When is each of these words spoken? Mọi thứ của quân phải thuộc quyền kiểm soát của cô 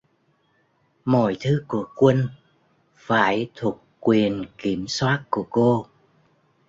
Mọi 1.05 1.37
thứ 1.39 1.63
của 1.67 1.87
quân 1.95 2.27
phải 2.95 3.49
thuộc 3.55 3.83
quyền 3.99 4.45
kiểm 4.57 4.85
soát 4.87 5.23
của 5.29 5.47
cô 5.49 5.85